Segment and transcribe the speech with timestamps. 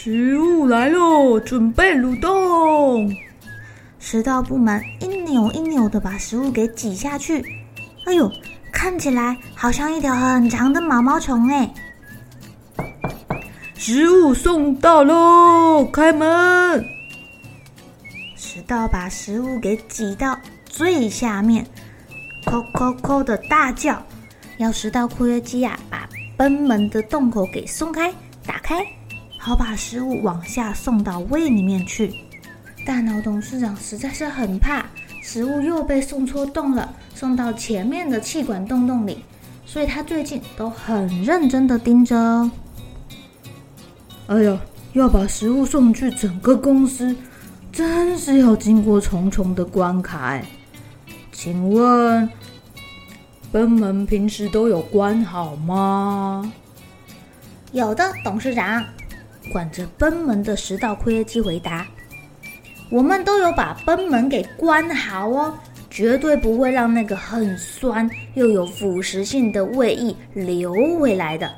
[0.00, 3.12] 食物来喽，准备蠕动。
[3.98, 7.44] 食道部门一扭一扭的把食物给挤下去。
[8.06, 8.30] 哎呦，
[8.72, 11.68] 看起来好像一条很长的毛毛虫哎！
[13.74, 16.80] 食物送到喽，开门。
[18.36, 21.66] 食道把食物给挤到最下面，
[22.44, 24.00] 扣扣扣的大叫，
[24.58, 28.14] 要食道括约肌呀，把贲门的洞口给松开，
[28.46, 28.86] 打开。
[29.38, 32.12] 好，把食物往下送到胃里面去。
[32.84, 34.84] 大脑董事长实在是很怕
[35.22, 39.22] 食物又被送错洞了，送到前面的气管洞洞里，
[39.64, 42.50] 所以他最近都很认真的盯着哦。
[44.26, 44.58] 哎呀，
[44.92, 47.14] 要把食物送去整个公司，
[47.72, 50.44] 真是要经过重重的关卡哎。
[51.30, 52.28] 请问，
[53.52, 56.52] 賁门平时都有关好吗？
[57.72, 58.84] 有的，董事长。
[59.48, 61.86] 管着賁门的食道括约肌回答
[62.90, 65.52] ：“我们都有把賁门给关好哦，
[65.90, 71.50] 绝对不会让那个很酸又有腐蚀性的胃液流回来的。”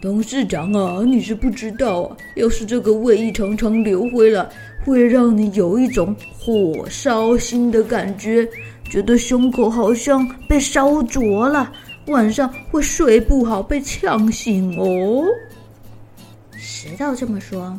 [0.00, 4.48] 董事长啊，你是不知道啊，要是这个胃液常常流回来，
[4.82, 8.48] 会让你有一种火烧心的感觉，
[8.88, 11.70] 觉得胸口好像被烧灼了，
[12.06, 15.22] 晚上会睡不好，被呛醒哦。
[16.72, 17.76] 食道这么说，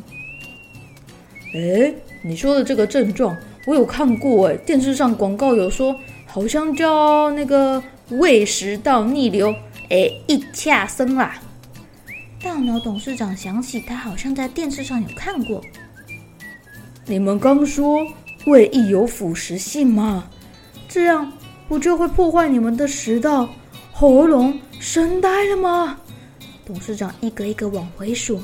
[1.54, 1.92] 哎，
[2.22, 3.34] 你说的这个症状
[3.66, 9.50] 我有看过哎，电视上广告有说，好像叫那个胃食道逆流，
[9.88, 11.40] 哎，一恰生啦。
[12.42, 15.58] 大脑董事长想起他好像在电视上有看过。
[17.06, 18.06] 你们刚说
[18.44, 20.28] 胃液有腐蚀性吗？
[20.86, 21.32] 这样
[21.66, 23.48] 不就会破坏你们的食道、
[23.90, 25.98] 喉咙、声带了吗？
[26.66, 28.40] 董事长一个一个往回数。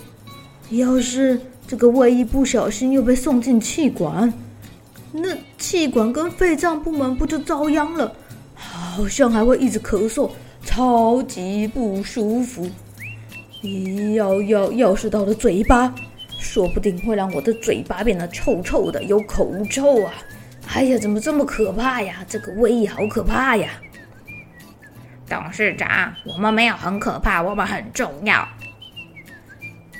[0.71, 4.33] 要是这个胃液不小心又被送进气管，
[5.13, 8.13] 那气管跟肺脏部门不就遭殃了？
[8.55, 10.31] 好像还会一直咳嗽，
[10.65, 12.69] 超级不舒服。
[13.63, 15.95] 咦，要要要是到了嘴巴，
[16.39, 20.13] 说不定会让我的嘴巴变得臭臭的，有口臭啊！
[20.75, 22.17] 哎呀，怎么这么可怕呀？
[22.29, 23.71] 这个胃液好可怕呀！
[25.29, 28.47] 董事长，我们没有很可怕，我们很重要。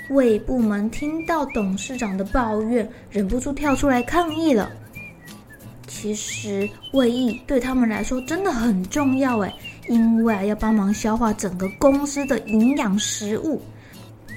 [0.09, 4.71] 胃部门听到董事长的抱怨，忍不住跳出来抗议了。
[5.87, 9.53] 其实胃液对他们来说真的很重要哎，
[9.87, 13.61] 因为要帮忙消化整个公司的营养食物。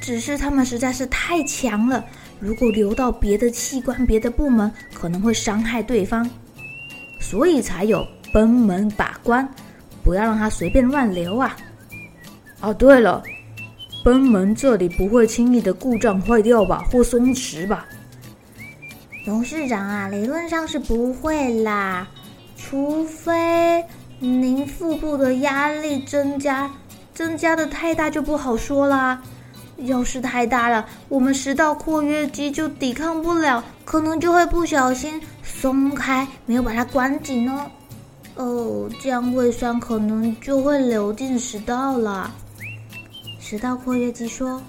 [0.01, 2.05] 只是他们实在是太强了，
[2.41, 6.29] 如果流到别的器官、别的部门，可能会伤害对方，
[7.21, 9.49] 所以才有賁门把关，
[10.03, 11.57] 不要让它随便乱流啊。
[12.61, 13.23] 哦，对了。
[14.03, 17.87] 贲门这里不会轻易的故障坏掉吧，或松弛吧？
[19.25, 22.09] 董事长啊，理论上是不会啦，
[22.57, 23.85] 除非
[24.19, 26.69] 您腹部的压力增加，
[27.15, 29.23] 增加的太大就不好说啦。
[29.77, 37.71] 要是太大了，我们食道括约肌就抵抗不了，可能就会不小心松开，没有把它关紧哦。
[38.35, 42.33] 哦，这样胃酸可能就会流进食道了。
[43.53, 44.63] 直到括约肌说：“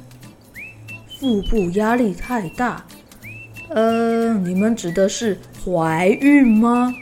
[1.18, 2.86] 腹部压力太大，
[3.70, 6.94] 呃，你们指的是怀孕吗？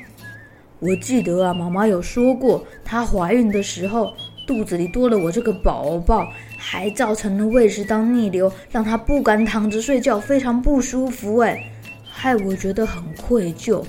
[0.77, 4.13] 我记得啊，妈妈有说过，她怀孕的时候
[4.45, 11.67] 肚子里多了我这个宝宝，还造成了胃食道逆流，让她不敢躺着睡觉，非常不舒服，哎，
[12.07, 13.83] 害我觉得很愧疚。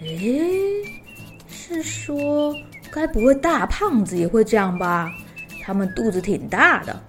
[0.00, 0.50] 诶，
[1.48, 2.52] 是说
[2.90, 5.08] 该不会大胖子也会这样吧？”
[5.62, 7.00] 他们肚子挺大的，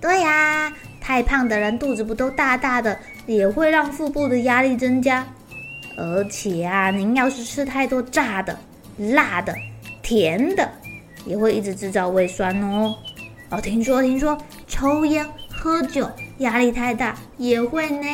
[0.00, 5.26] 对呀，太胖的人肚子不都大大的，也会让腹部的压力增加。
[5.98, 8.58] 而且啊，您要是吃太多炸的、
[8.96, 9.54] 辣的、
[10.00, 10.70] 甜的，
[11.26, 12.94] 也会一直制造胃酸哦。
[13.50, 16.08] 哦，听说听说，抽烟喝酒
[16.38, 18.06] 压力太大也会呢。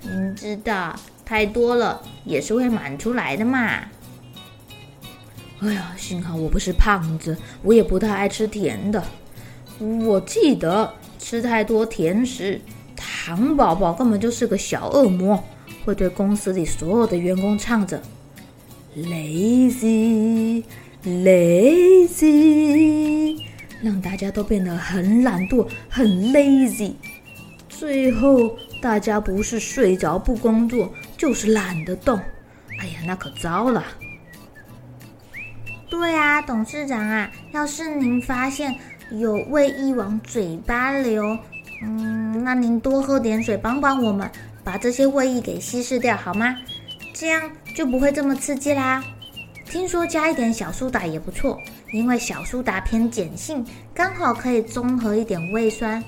[0.00, 0.94] 您知道，
[1.24, 3.80] 太多了也是会满出来的嘛。
[5.60, 9.02] 哎呀，幸好我不是胖子，我也不太爱吃甜的。
[9.80, 12.60] 我记得吃太多甜食，
[12.94, 15.42] 糖宝宝根本就是个小恶魔，
[15.84, 18.00] 会对公司里所有的员工唱着
[18.96, 20.62] “lazy
[21.04, 21.82] lazy”，
[23.82, 26.92] 让大家都变得很懒惰、很 lazy。
[27.68, 32.16] 最后，大家不是睡着不工作，就是懒得动。
[32.80, 33.84] 哎呀，那可糟了。
[35.90, 38.74] 对啊，董事长啊，要是您发现
[39.10, 41.38] 有胃液往嘴巴流，
[41.82, 44.30] 嗯，那您多喝点水，帮帮我们
[44.62, 46.54] 把这些胃液给稀释掉好吗？
[47.14, 49.02] 这样就不会这么刺激啦。
[49.64, 51.58] 听说加一点小苏打也不错，
[51.92, 53.64] 因为小苏打偏碱性，
[53.94, 56.02] 刚好可以中和一点胃酸。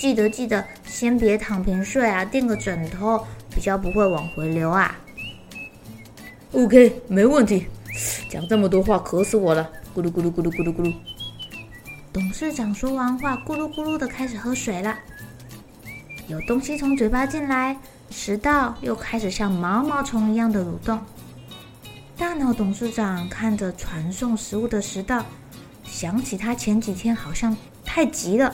[0.00, 3.24] 记得记得，先别躺平睡啊，垫个枕头，
[3.54, 4.96] 比较不会往回流啊。
[6.52, 7.66] OK，没问题。
[8.28, 9.70] 讲这么多话，渴死我了！
[9.94, 10.92] 咕噜咕噜咕噜咕噜咕噜。
[12.12, 14.96] 董事长说完话，咕噜咕噜的开始喝水了。
[16.26, 17.76] 有东西从嘴巴进来，
[18.10, 20.98] 食道又开始像毛毛虫一样的蠕动。
[22.16, 25.24] 大脑董事长看着传送食物的食道，
[25.84, 28.52] 想起他前几天好像太急了，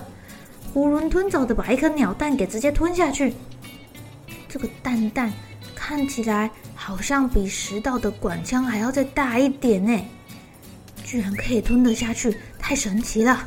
[0.74, 3.32] 囫囵吞枣的把一颗鸟蛋给直接吞下去。
[4.48, 5.32] 这个蛋蛋
[5.92, 6.50] 看起来。
[6.74, 10.04] 好像比食道的管腔还要再大一点呢，
[11.04, 13.46] 居然可以吞得下去，太神奇了！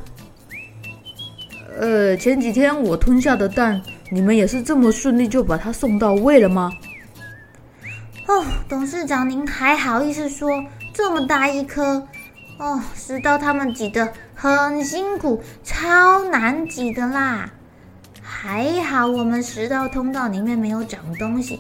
[1.80, 3.82] 呃，前几天我吞下的蛋，
[4.12, 6.72] 你们也是这么顺利就把它送到位了吗？
[8.28, 10.64] 哦，董事长您还好意思说
[10.94, 12.08] 这么大一颗？
[12.60, 17.52] 哦，食道他们挤得很辛苦，超难挤的啦。
[18.22, 21.60] 还好我们食道通道里面没有长东西。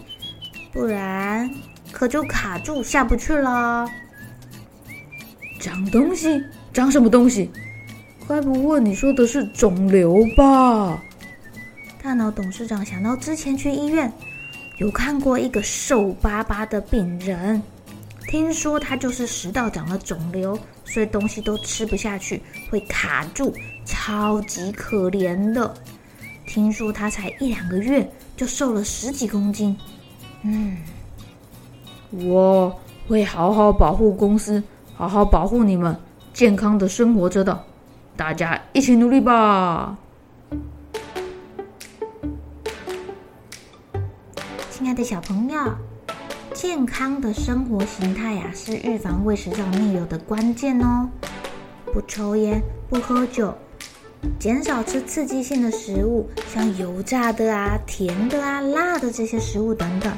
[0.75, 1.49] 不然
[1.89, 3.89] 可就卡住下不去了。
[5.57, 6.43] 长东西？
[6.73, 7.49] 长什么东西？
[8.27, 11.01] 该不会你说的是肿瘤吧？
[12.03, 14.11] 大脑董事长想到之前去医院
[14.77, 17.63] 有看过一个瘦巴巴的病人，
[18.27, 23.53] 听说他就是食道长了肿瘤，所以东西都吃不下去，会卡住，
[23.85, 25.73] 超级可怜的。
[26.45, 28.05] 听说他才一两个月
[28.35, 29.73] 就瘦了十几公斤。
[30.47, 30.77] 嗯，
[32.11, 34.61] 我会好好保护公司，
[34.93, 35.97] 好好保护你们，
[36.35, 37.63] 健康的生活着的，
[38.15, 39.97] 大家一起努力吧！
[44.69, 45.59] 亲爱的小朋友，
[46.53, 51.09] 健康的生活形态呀，是预防胃食道逆流的关键哦。
[51.91, 53.51] 不抽烟，不喝酒。
[54.39, 60.11] 减少吃刺激性的食物，像油炸的啊、甜的啊、辣的这些食物等等。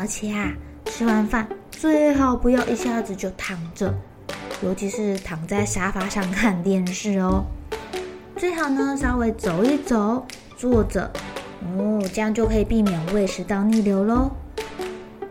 [0.00, 0.50] 而且啊，
[0.86, 3.92] 吃完饭最好不要一下子就躺着，
[4.62, 7.44] 尤其是躺在沙发上看电视哦。
[8.34, 10.26] 最好呢，稍微走一走，
[10.56, 11.12] 坐着
[11.76, 14.30] 哦，这样就可以避免胃食道逆流喽。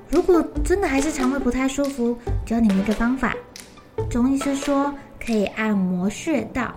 [0.08, 3.34] 如果真的还是肠胃不太舒服，教你们一个方法，
[4.08, 6.76] 中医师说可以按摩穴道。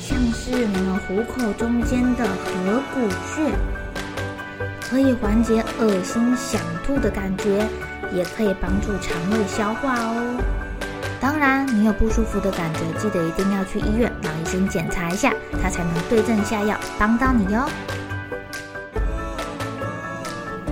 [0.00, 3.52] 像是你们虎口中间的合谷穴，
[4.88, 7.68] 可以缓解恶心想吐的感觉，
[8.14, 10.40] 也可以帮助肠胃消化哦。
[11.20, 17.68] 当然，你有不舒服的感觉，记得一定要去医院让医生检查一下，他才能对症下药，帮到你哟。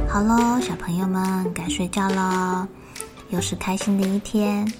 [0.08, 2.66] 好喽，小朋友们该睡觉了，
[3.28, 4.72] 又是开心的一天，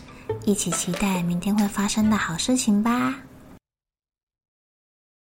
[0.45, 3.13] 一起期待明天会发生的好事情吧。